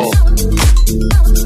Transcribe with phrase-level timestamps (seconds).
[0.00, 1.37] Oh.